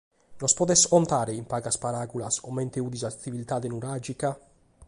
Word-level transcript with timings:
Nos 0.43 0.53
podes 0.59 0.85
contare 0.93 1.33
in 1.39 1.45
pagas 1.53 1.77
peraulas 1.83 2.41
comente 2.47 2.83
fiat 2.85 3.01
sa 3.03 3.15
tziviltade 3.19 3.67
nuràgica? 3.73 4.29